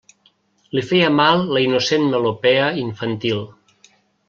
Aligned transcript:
Li 0.77 0.83
feia 0.91 1.09
mal 1.17 1.43
la 1.57 1.63
innocent 1.67 2.09
melopea 2.15 2.65
infantil. 2.87 3.47